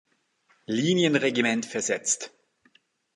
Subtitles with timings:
[0.65, 2.33] Linienregiment versetzt.